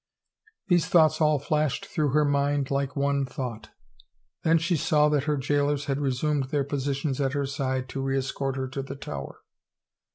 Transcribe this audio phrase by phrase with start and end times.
[0.67, 3.69] These thoughts all flashed through her mind like one thought;
[4.43, 8.55] then she saw that her jailers had resumed their positions at her side to reescort
[8.55, 9.41] her to the Tower.